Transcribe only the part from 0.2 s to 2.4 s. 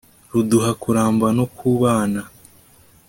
ruduha kuramba no kubana